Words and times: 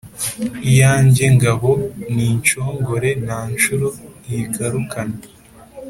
Iyanjye 0.69 1.23
ngabo 1.35 1.71
ni 2.13 2.25
inshongore 2.33 3.09
nta 3.25 3.39
nshuro 3.53 3.87
iyigarukana. 4.27 5.17